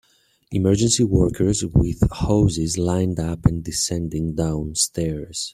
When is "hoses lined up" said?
2.09-3.45